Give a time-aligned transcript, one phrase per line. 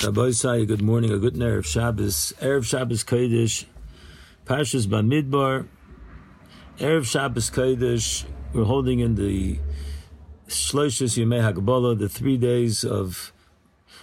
[0.00, 2.32] Say, good morning, a good Erev Shabbos.
[2.40, 3.66] Erev Shabbos Kodesh,
[4.46, 5.68] Parshas Bamidbar.
[6.78, 8.24] Erev Shabbos Kodesh,
[8.54, 9.58] we're holding in the
[10.48, 13.34] Shloshis Yemei Hagbolah, the three days of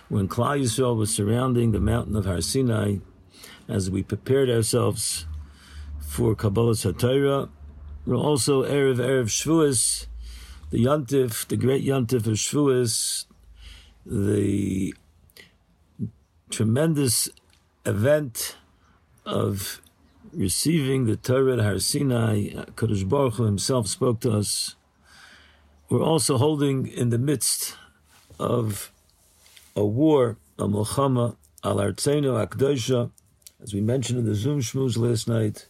[0.07, 2.98] when Klal Yisrael was surrounding the mountain of Har Sinai,
[3.68, 5.26] as we prepared ourselves
[6.00, 7.50] for Kabbalah Satira.
[8.06, 10.06] We're also Erev Erev Shavuos,
[10.70, 13.26] the Yontif, the great Yontif of Shavuos,
[14.06, 14.94] the
[16.58, 17.30] tremendous
[17.85, 18.55] event
[19.27, 19.80] of
[20.34, 22.49] receiving the Torah at Har Sinai.
[22.76, 24.76] Kadosh Baruch Hu himself spoke to us.
[25.88, 27.76] We're also holding in the midst
[28.40, 28.91] of
[29.76, 33.12] a war, a Milchama al Artzenu Akdosha,
[33.62, 35.68] as we mentioned in the Zoom Shmooze last night.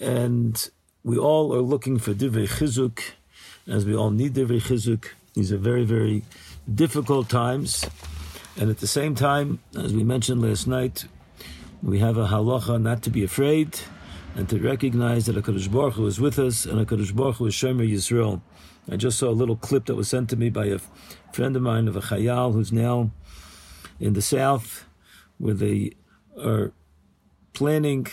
[0.00, 0.68] And
[1.04, 2.98] we all are looking for Divrei Chizuk,
[3.68, 5.10] as we all need Divrei Chizuk.
[5.34, 6.24] These are very, very
[6.74, 7.86] difficult times.
[8.58, 11.04] And at the same time, as we mentioned last night,
[11.82, 13.78] we have a halacha not to be afraid
[14.34, 17.54] and to recognize that HaKadosh Baruch Hu is with us and HaKadosh Baruch Hu is
[17.54, 18.40] Shomer Yisrael.
[18.90, 20.78] I just saw a little clip that was sent to me by a
[21.32, 23.10] friend of mine of a Chayal who's now
[24.00, 24.86] in the south
[25.36, 25.92] where they
[26.42, 26.72] are
[27.52, 28.06] planning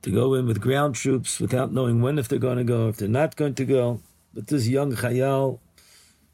[0.00, 2.96] to go in with ground troops without knowing when if they're going to go, if
[2.96, 4.00] they're not going to go.
[4.32, 5.58] But this young Chayal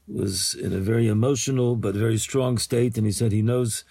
[0.09, 3.85] was in a very emotional but very strong state, and he said he knows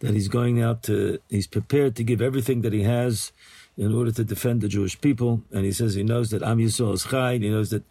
[0.00, 3.32] that he's going out to, he's prepared to give everything that he has
[3.76, 5.42] in order to defend the Jewish people.
[5.52, 7.84] And he says he knows that Am Yisrael is Chai, and he knows that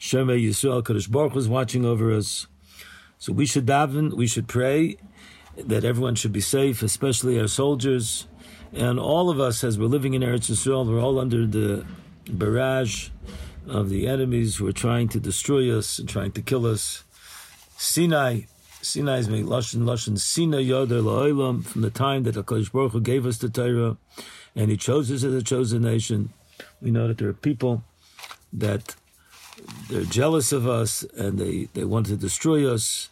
[0.00, 2.46] Shemei Yisrael, Kadosh Baruch is watching over us.
[3.18, 4.96] So we should daven, we should pray
[5.56, 8.26] that everyone should be safe, especially our soldiers.
[8.72, 11.84] And all of us, as we're living in Eretz Yisrael, we're all under the
[12.28, 13.10] barrage
[13.66, 17.04] of the enemies who are trying to destroy us and trying to kill us.
[17.80, 18.40] Sinai,
[18.82, 23.00] Sinai is made Lashon, Lashon, Sinai Yoder La'olam, from the time that HaKadosh Baruch Hu
[23.00, 23.96] gave us the Torah,
[24.56, 26.30] and He chose us as a chosen nation.
[26.82, 27.84] We know that there are people
[28.52, 28.96] that
[29.88, 33.10] they're jealous of us and they, they want to destroy us.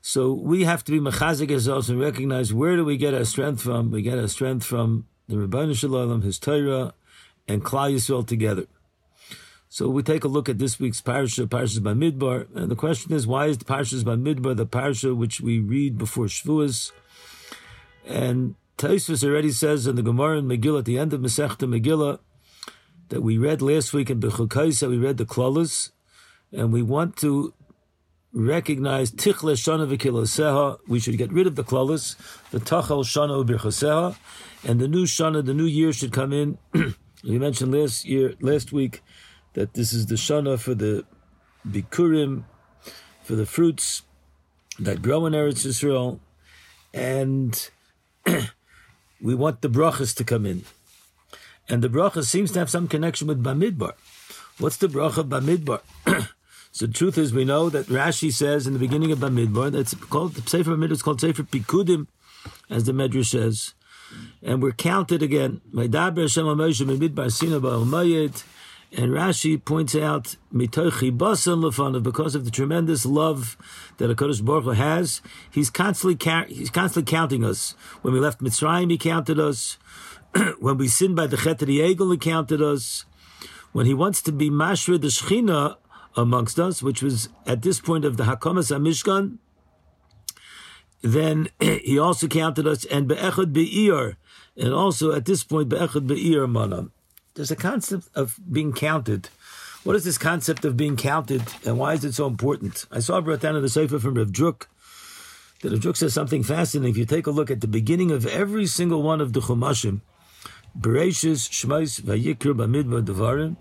[0.00, 3.60] So we have to be mechazik ourselves and recognize where do we get our strength
[3.60, 3.90] from?
[3.90, 6.94] We get our strength from the Ribono Shel Olam, His Torah,
[7.46, 8.64] and Klal Yisrael together.
[9.70, 13.26] So we take a look at this week's parsha, Parshas Bamidbar, and the question is,
[13.26, 16.92] why is the Parshas Bamidbar the parsha which we read before Shavuos?
[18.06, 22.18] And Taisvus already says in the Gemara in Megillah, at the end of Masechta Megillah,
[23.10, 25.90] that we read last week in Bechukaisa, we read the Klalas,
[26.50, 27.52] and we want to
[28.32, 30.78] recognize Tichle Shana V'Kiloseha.
[30.88, 32.16] We should get rid of the Klalas,
[32.50, 34.16] the Tachal Shana U'Birchoseha,
[34.64, 36.56] and the new Shana, the new year should come in.
[36.72, 39.02] we mentioned last year, last week,
[39.54, 41.04] that this is the Shana for the
[41.66, 42.44] Bikurim,
[43.22, 44.02] for the fruits
[44.78, 46.20] that grow in Eretz Yisrael,
[46.94, 47.70] and
[49.20, 50.64] we want the brachas to come in.
[51.68, 53.92] And the bracha seems to have some connection with Bamidbar.
[54.58, 55.80] What's the bracha Bamidbar?
[56.72, 59.94] so the truth is, we know that Rashi says in the beginning of Bamidbar, that's
[59.94, 62.06] called the Sefer Bamidbar, it's called Sefer Pikudim,
[62.70, 63.74] as the Medrash says.
[64.42, 65.60] And we're counted again.
[68.90, 73.58] And Rashi points out because of the tremendous love
[73.98, 76.16] that Hakadosh Baruch Hu has, he's constantly
[76.48, 77.74] he's constantly counting us.
[78.00, 79.76] When we left Mitzrayim, he counted us.
[80.58, 83.04] when we sinned by the Chet of the Egel, he counted us.
[83.72, 85.76] When he wants to be Mashra the Shechina
[86.16, 89.36] amongst us, which was at this point of the Hakamas HaMishkan,
[91.02, 94.16] then he also counted us and Be'echad Be'ir,
[94.56, 96.90] and also at this point Be'echad Be'ir Manam.
[97.38, 99.28] There's a concept of being counted.
[99.84, 102.84] What is this concept of being counted, and why is it so important?
[102.90, 104.66] I saw brought down in the Sefer from Rav Druk
[105.62, 106.90] that Rav Druk says something fascinating.
[106.90, 110.00] If you take a look at the beginning of every single one of the Chumashim,
[110.76, 113.54] Bereshis, Shmais, Vayikra, Bamidbar, Devarim,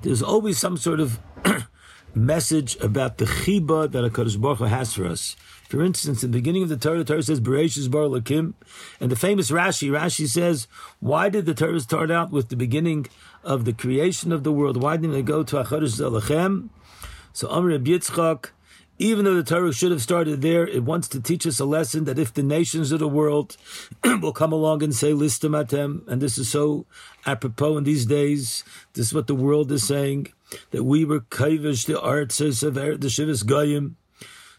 [0.00, 1.20] there's always some sort of
[2.14, 5.36] message about the chiba that HaKadosh Baruch Hu has for us.
[5.68, 8.54] For instance, in the beginning of the Torah, the Torah says, Bereshis Bar Lakim.
[9.00, 10.66] And the famous Rashi, Rashi says,
[10.98, 13.06] why did the Torah start out with the beginning
[13.44, 14.82] of the creation of the world?
[14.82, 16.70] Why didn't it go to Achadosh Zalachem?
[17.34, 18.50] So Amr Yitzchak,
[18.98, 22.04] even though the Torah should have started there, it wants to teach us a lesson
[22.04, 23.56] that if the nations of the world
[24.04, 26.84] will come along and say Listamatem, and this is so
[27.24, 28.64] apropos in these days,
[28.94, 30.32] this is what the world is saying,
[30.72, 33.96] that we were kaivish the arts of er, the Shivas Goyim,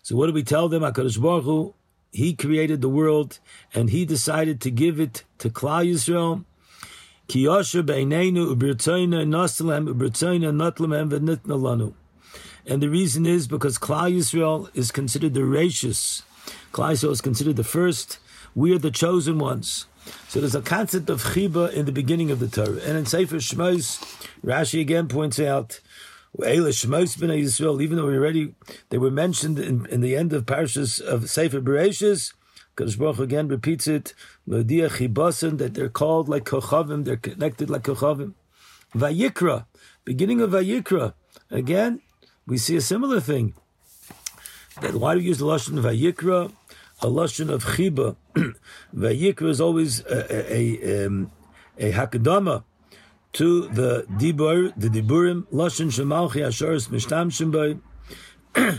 [0.10, 0.82] so what do we tell them?
[0.82, 1.74] HaKadosh Baruch Hu,
[2.12, 3.40] He created the world
[3.74, 6.46] and He decided to give it to Klal Yisrael.
[7.28, 11.94] Ki beinenu ubirtzoyna nasalem ubirtzoyna natlamem v'nitna lanu.
[12.66, 16.24] And the reason is because Klal Yisrael is considered the rachis.
[16.72, 18.20] Klal Yisrael is considered the first
[18.56, 19.86] we are the chosen ones.
[20.28, 22.82] So there's a concept of chiba in the beginning of the Torah.
[22.84, 24.00] And in Sefer Shmos,
[24.44, 25.80] Rashi again points out,
[26.38, 28.56] Shmos ben Yisrael, even though we already,
[28.90, 32.34] they were mentioned in, in the end of Parshas of Sefer Bereshis,
[32.76, 34.14] Kadosh Baruch again repeats it,
[34.48, 38.34] that they're called like Kochavim, they're connected like Kochavim.
[38.96, 39.66] Vayikra,
[40.06, 41.14] beginning of Vayikra,
[41.52, 42.02] again,
[42.50, 43.54] we see a similar thing.
[44.82, 46.52] That why do we use the Lashon Vayikra?
[47.02, 48.16] A Lashon of Chiba.
[48.96, 51.32] Vayikra is always a, a, a, um,
[51.78, 52.64] a Hakadama
[53.34, 57.80] to the Dibur, the Diburim, Lashon Shemalchi Asharis Mishtam Shimbai.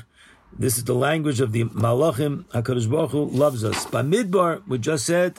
[0.53, 2.45] This is the language of the Malachim.
[2.47, 3.87] Hakadosh Baruch Hu loves us.
[3.87, 5.37] By Midbar, we just said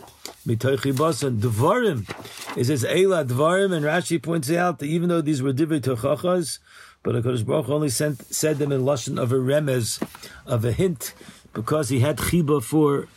[0.48, 2.10] mitochi basan dvarim.
[2.57, 6.60] It says Eila dvarim, and Rashi points out that even though these were divrei tochachas,
[7.03, 10.01] but Hakadosh Baruch only sent, said them in lashon of a remez,
[10.45, 11.13] of a hint,
[11.53, 13.07] because he had chiba for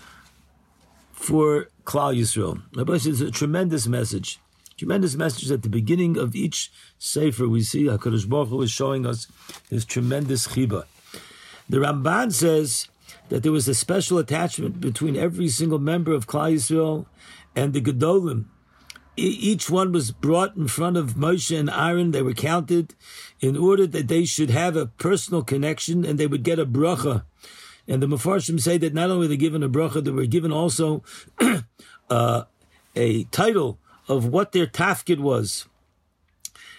[1.12, 2.62] for Klal Yisrael.
[2.74, 4.38] Rabbi says a tremendous message.
[4.76, 9.06] Tremendous message at the beginning of each sefer we see Hakadosh Baruch Hu is showing
[9.06, 9.28] us
[9.70, 10.84] his tremendous chiba.
[11.68, 12.88] The Ramban says
[13.28, 17.06] that there was a special attachment between every single member of Klal Yisrael
[17.54, 18.46] and the Gedolim.
[19.16, 22.10] Each one was brought in front of Moshe and Aaron.
[22.10, 22.94] They were counted
[23.40, 27.24] in order that they should have a personal connection and they would get a bracha.
[27.86, 30.50] And the Mefarshim say that not only were they given a bracha, they were given
[30.50, 31.04] also
[32.10, 32.44] uh,
[32.96, 33.78] a title
[34.08, 35.66] of what their tafkid was.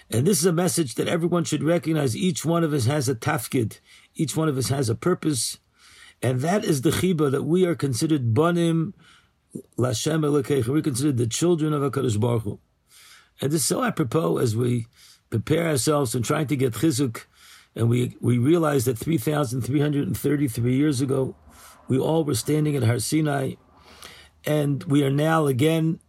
[0.09, 2.15] And this is a message that everyone should recognize.
[2.15, 3.79] Each one of us has a tafkid.
[4.15, 5.59] Each one of us has a purpose.
[6.21, 8.93] And that is the chiba that we are considered banim
[9.77, 10.67] lashem elekeich.
[10.67, 12.59] We're considered the children of HaKadosh Baruch Hu.
[13.41, 14.87] And this is so apropos as we
[15.29, 17.25] prepare ourselves and trying to get chizuk.
[17.75, 21.35] And we, we realize that 3,333 years ago,
[21.87, 23.55] we all were standing at Har Sinai.
[24.45, 25.99] And we are now again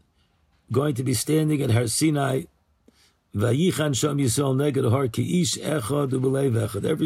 [0.71, 2.43] going to be standing at Har Sinai.
[3.35, 3.71] Every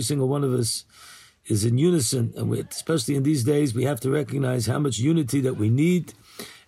[0.02, 0.84] single one of us
[1.46, 4.98] is in unison, and we, especially in these days, we have to recognize how much
[4.98, 6.12] unity that we need,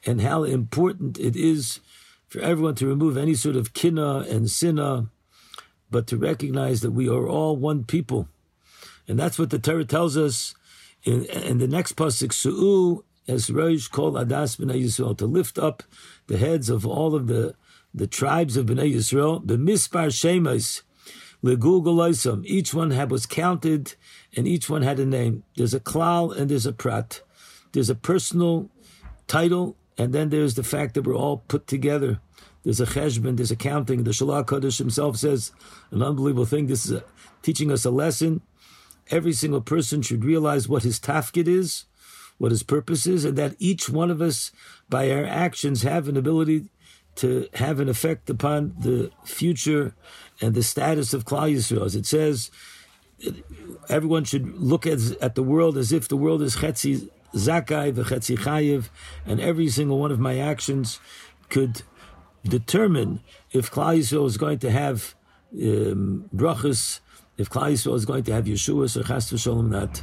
[0.05, 1.81] and how important it is
[2.29, 5.09] for everyone to remove any sort of kina and sinna,
[5.91, 8.29] but to recognize that we are all one people,
[9.07, 10.55] and that's what the Torah tells us
[11.05, 15.83] in, in the next pasuk Su'u as Rosh called Adas B'nai Yisrael to lift up
[16.27, 17.55] the heads of all of the
[17.95, 20.83] the tribes of Bnei Yisrael, the mispar shemas,
[21.45, 23.95] legul Each one had, was counted,
[24.37, 25.45] and each one had a name.
[25.57, 27.21] There's a klal and there's a prat.
[27.73, 28.71] There's a personal
[29.27, 32.21] title, and then there's the fact that we're all put together.
[32.65, 34.05] There's a cheshbon, there's a counting.
[34.05, 35.53] The Shalach Kodesh himself says
[35.91, 36.67] an unbelievable thing.
[36.67, 37.05] This is a,
[37.43, 38.41] teaching us a lesson.
[39.11, 41.85] Every single person should realize what his tafkid is,
[42.39, 44.53] what his purpose is, and that each one of us,
[44.89, 46.67] by our actions, have an ability
[47.17, 49.95] to have an effect upon the future
[50.41, 51.85] and the status of Klal Yisrael.
[51.85, 52.51] As it says,
[53.89, 58.39] everyone should look at, at the world as if the world is Chetzi Zakai v'Chetzi
[58.39, 58.89] Chayiv,
[59.27, 61.01] and every single one of my actions
[61.49, 61.83] could
[62.45, 63.21] determine
[63.53, 65.15] if Klal Yisrael is going to have
[65.55, 67.01] um, brachas,
[67.37, 70.03] if Klal Yisrael is going to have Yeshua or Chas v'Sholem not.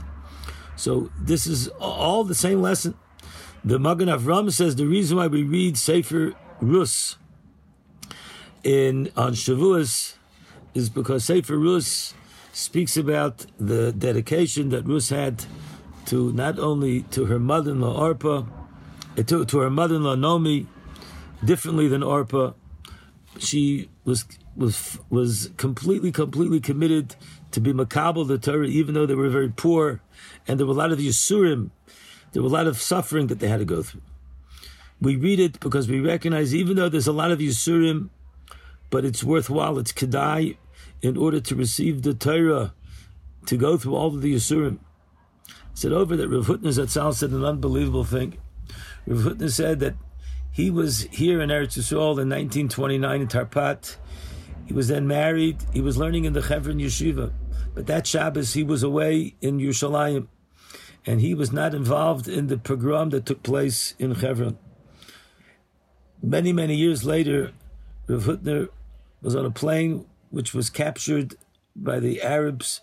[0.76, 2.96] So this is all the same lesson.
[3.66, 7.18] The Magen Avram says the reason why we read Sefer Rus
[8.64, 10.16] in on Shavuos
[10.74, 12.14] is because Sefer Rus
[12.54, 15.46] speaks about the dedication that Rus had
[16.10, 18.44] to not only to her mother-in-law Orpah,
[19.18, 20.66] eh, to, to her mother-in-law Nomi,
[21.44, 22.54] differently than Orpah.
[23.38, 24.26] She was
[24.56, 27.16] was was completely, completely committed
[27.52, 30.02] to be makabel the Torah, even though they were very poor,
[30.48, 31.70] and there were a lot of yisurim,
[32.32, 34.02] there were a lot of suffering that they had to go through.
[35.02, 38.10] We read it because we recognize, even though there's a lot of Yisurim,
[38.90, 40.58] but it's worthwhile, it's Kedai,
[41.02, 42.74] in order to receive the Torah,
[43.46, 44.80] to go through all of the Yisurim.
[45.80, 48.38] Said over that Rav Hutner Zatzal said an unbelievable thing.
[49.08, 49.96] Rav Hutner said that
[50.52, 53.96] he was here in Eretz Yisrael in 1929 in Tarpat.
[54.66, 55.64] He was then married.
[55.72, 57.32] He was learning in the Chevron Yeshiva.
[57.74, 60.28] But that Shabbos, he was away in Yerushalayim.
[61.06, 64.58] And he was not involved in the pogrom that took place in Hebron.
[66.22, 67.54] Many, many years later,
[68.08, 68.68] Rav Hutner
[69.22, 71.36] was on a plane which was captured
[71.74, 72.82] by the Arabs.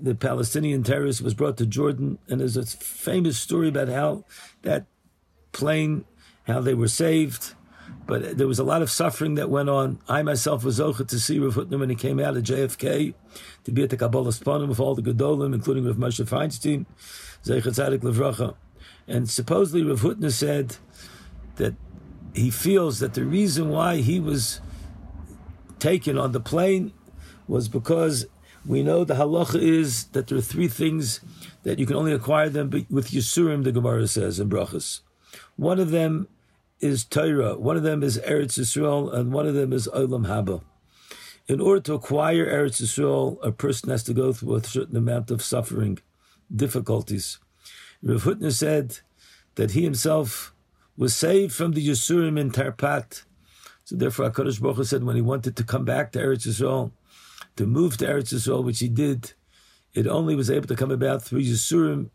[0.00, 4.24] The Palestinian terrorist was brought to Jordan, and there's a famous story about how
[4.62, 4.86] that
[5.52, 6.04] plane,
[6.46, 7.54] how they were saved.
[8.06, 9.98] But there was a lot of suffering that went on.
[10.08, 13.14] I myself was over to see Rav Hutner when he came out of JFK
[13.64, 16.86] to be at the Kabbalas Panim with all the Gedolim, including Rav Moshe Feinstein,
[17.44, 18.54] Zeichat Tzadik Levracha.
[19.06, 20.76] And supposedly Rav Hutner said
[21.56, 21.74] that
[22.34, 24.60] he feels that the reason why he was
[25.78, 26.92] taken on the plane
[27.46, 28.26] was because
[28.66, 31.20] we know the halacha is that there are three things
[31.62, 35.00] that you can only acquire them with Yisurim, the Gemara says in Brachas.
[35.56, 36.28] One of them
[36.80, 40.62] is Torah, one of them is Eretz Yisrael, and one of them is Olam Haba.
[41.48, 45.30] In order to acquire Eretz Yisrael, a person has to go through a certain amount
[45.30, 45.98] of suffering,
[46.54, 47.38] difficulties.
[48.02, 49.00] Rav Hutner said
[49.56, 50.54] that he himself
[50.96, 53.24] was saved from the Yisurim in Tarpat.
[53.84, 56.92] So therefore, HaKadosh Baruch Hu said when he wanted to come back to Eretz Yisrael,
[57.58, 59.32] to move to Eretz Yisrael, which he did,
[59.92, 62.10] it only was able to come about through Yisurim.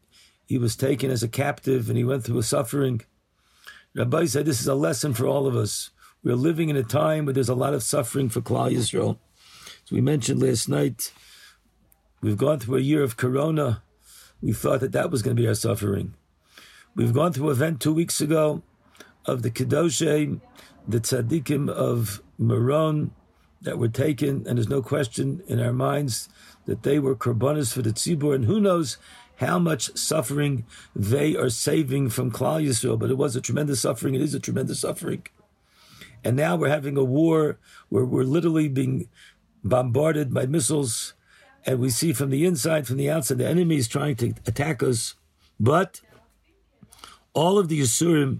[0.45, 3.01] He was taken as a captive and he went through a suffering.
[3.93, 5.89] Rabbi said this is a lesson for all of us.
[6.23, 9.17] We're living in a time where there's a lot of suffering for Klal Yisrael.
[9.83, 11.11] As we mentioned last night,
[12.21, 13.83] we've gone through a year of Corona.
[14.41, 16.15] We thought that that was going to be our suffering.
[16.95, 18.63] We've gone through an event two weeks ago
[19.25, 20.39] of the Kedoshe,
[20.87, 23.11] the tzaddikim of Meron
[23.63, 26.29] that were taken, and there's no question in our minds
[26.65, 28.97] that they were korbanos for the tzibur, and who knows
[29.37, 30.65] how much suffering
[30.95, 32.99] they are saving from Klal Yisrael.
[32.99, 34.15] But it was a tremendous suffering.
[34.15, 35.25] It is a tremendous suffering.
[36.23, 37.57] And now we're having a war
[37.89, 39.09] where we're literally being
[39.63, 41.13] bombarded by missiles,
[41.65, 44.83] and we see from the inside, from the outside, the enemy is trying to attack
[44.83, 45.15] us.
[45.59, 46.01] But
[47.33, 48.39] all of the Yisurim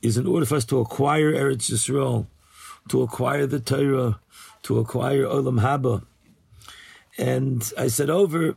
[0.00, 2.26] is in order for us to acquire Eretz Yisrael,
[2.88, 4.18] to acquire the Torah,
[4.62, 6.04] to acquire Olam Haba.
[7.18, 8.56] And I said over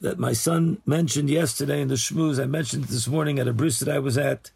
[0.00, 3.78] that my son mentioned yesterday in the Shmuz, I mentioned this morning at a bris
[3.78, 4.50] that I was at,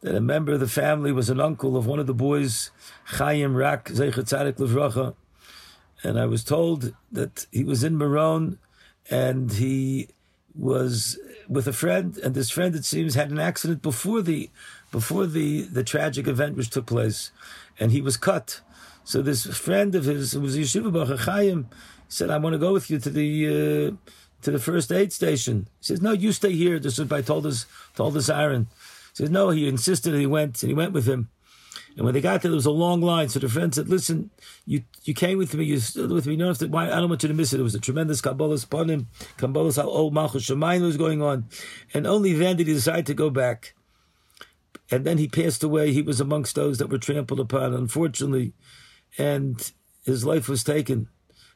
[0.00, 2.70] that a member of the family was an uncle of one of the boys,
[3.04, 5.14] Chaim Rak, Zeichet Tzadik Levracha.
[6.02, 8.58] And I was told that he was in Meron
[9.10, 10.08] and he
[10.54, 11.18] was
[11.48, 14.50] with a friend, and this friend, it seems, had an accident before the
[14.90, 17.30] before the, the tragic event which took place,
[17.80, 18.60] and he was cut.
[19.04, 21.68] So this friend of his, who was Yeshiva Baruch Chaim,
[22.08, 24.10] said, "I want to go with you to the uh,
[24.42, 27.66] to the first aid station." He says, "No, you stay here." This is told us
[27.94, 28.68] told us Aaron.
[29.10, 31.30] He says, "No." He insisted, he went, and he went with him.
[31.96, 33.28] And when they got there, there was a long line.
[33.28, 34.30] So the friend said, "Listen,
[34.66, 35.64] you you came with me.
[35.64, 36.34] You stood with me.
[36.36, 36.68] You have to.
[36.68, 36.86] Why?
[36.86, 37.60] I don't want you to miss it.
[37.60, 39.06] It was a tremendous kabbalas panim,
[39.36, 41.46] kabbalas how old malchus shemayim was going on,
[41.92, 43.74] and only then did he decide to go back.
[44.90, 45.92] And then he passed away.
[45.92, 48.52] He was amongst those that were trampled upon, unfortunately,
[49.18, 49.72] and
[50.04, 51.08] his life was taken.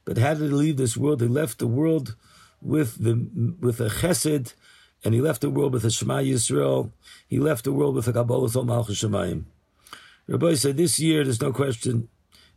[0.05, 1.21] But how did he leave this world?
[1.21, 2.17] He left the world
[2.61, 4.55] with the with a chesed,
[5.05, 6.93] and he left the world with a Shema Yisrael.
[7.29, 9.45] He left the world with a kabbalas al malchus shemayim.
[10.29, 12.09] Rabbi said this year, there's no question,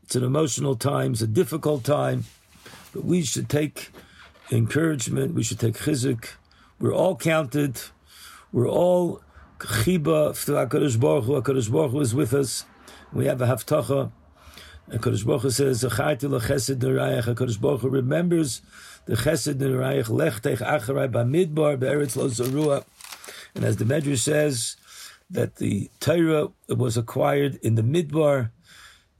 [0.01, 2.25] it's an emotional time, it's a difficult time,
[2.91, 3.91] but we should take
[4.51, 6.29] encouragement, we should take chizuk.
[6.79, 7.79] We're all counted,
[8.51, 9.21] we're all
[9.59, 12.65] chiba HaKadosh Baruch Hu, HaKadosh Baruch Hu is with us,
[13.13, 14.11] we have a haftacha,
[14.91, 18.61] HaKadosh Baruch Hu says, Zacharti l'chesed n'rayach, HaKadosh Baruch Hu remembers
[19.05, 22.83] the chesed n'rayach, lech teich acharai b'midbar, be'eretz lo zarua,
[23.53, 24.77] and as the Medrash says,
[25.29, 28.49] that the Torah was acquired in the Midbar,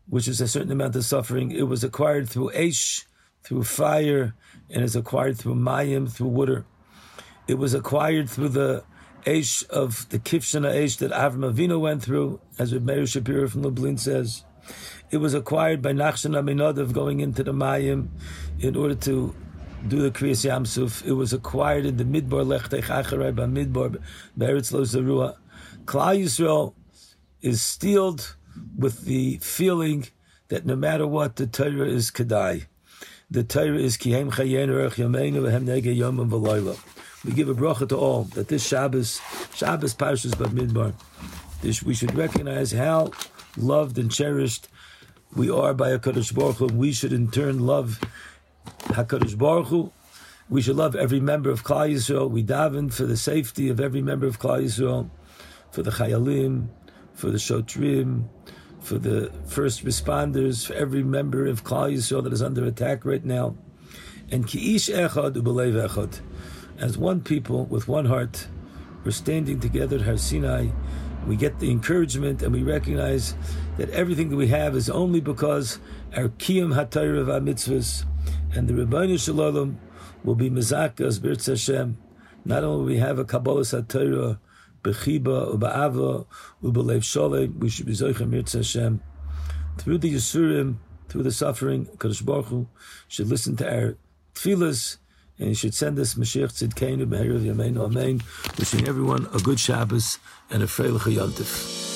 [0.08, 1.52] which is a certain amount of suffering.
[1.52, 3.06] It was acquired through Aish,
[3.44, 4.34] through fire,
[4.72, 6.66] and is acquired through Mayim, through water.
[7.48, 8.84] It was acquired through the
[9.26, 13.98] Aish of the Kivshana Aish that Avram Avinu went through, as Meir Shapiro from Lublin
[13.98, 14.46] says.
[15.12, 18.10] It was acquired by Nachshon Aminadav going into the Mayim
[18.60, 19.36] in order to
[19.88, 21.04] do the Kriyas Yamsuf.
[21.04, 24.00] It was acquired in the Midbar Lechtech Acharai by Midbar
[24.38, 25.36] Beretz Lo Zarua.
[25.86, 26.76] Klal Yisrael
[27.42, 28.36] is steeled
[28.78, 30.06] with the feeling
[30.50, 32.66] that no matter what, the Torah is Kedai.
[33.32, 36.78] The Torah is Kihem Chayen Erech Yameinu Vehem Nege Yom V'Loyla.
[37.26, 39.20] We give a bracha to all that this Shabbos,
[39.56, 40.94] Shabbos Parshas Bamidbar,
[41.62, 43.12] this we should recognize how
[43.58, 44.68] loved and cherished
[45.36, 46.68] we are by Hakadosh Baruch Hu.
[46.68, 48.00] We should in turn love
[48.86, 49.92] Hakadosh Baruch Hu.
[50.50, 52.30] We should love every member of Klal Yisrael.
[52.30, 55.10] We daven for the safety of every member of Klal Yisrael
[55.72, 56.70] for the Chayalim,
[57.14, 58.28] for the Shotrim,
[58.80, 63.24] for the first responders, for every member of Klal Yisrael that is under attack right
[63.24, 63.56] now.
[64.32, 66.22] And Ki'ish Echad Ubelev Echad.
[66.80, 68.48] As one people with one heart,
[69.04, 70.70] we're standing together at Har Sinai.
[71.28, 73.36] We get the encouragement and we recognize
[73.78, 75.80] that everything that we have is only because
[76.16, 78.06] our Kiyam HaTayr of our mitzvahs
[78.54, 79.76] and the Ribono Shel Olam
[80.24, 81.98] will be Mazakas Birtz Hashem.
[82.46, 84.40] Not only will we have a Kabbalah HaTayr,
[84.84, 86.26] bechiba uba'ava
[86.64, 87.58] ubalev sholem.
[87.60, 89.02] We should be zoichem mirtz Hashem
[89.78, 91.86] through the yisurim, through the suffering.
[91.98, 92.68] Kadosh Baruch Hu
[93.08, 93.98] should listen to our
[94.34, 94.98] tefillas
[95.40, 98.22] and you should send us Mashiach Tzidkeinu Be'erev Yameinu Amen.
[98.58, 100.20] Wishing everyone a good Shabbos
[100.50, 101.88] and a Freilich Yontif.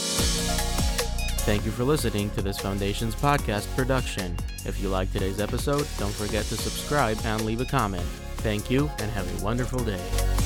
[1.41, 4.37] Thank you for listening to this Foundation's podcast production.
[4.65, 8.05] If you like today's episode, don't forget to subscribe and leave a comment.
[8.37, 10.42] Thank you and have a wonderful day.